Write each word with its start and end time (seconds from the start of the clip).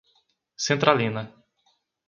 Centralina 0.65 1.23